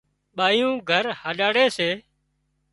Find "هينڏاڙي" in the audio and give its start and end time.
1.21-1.65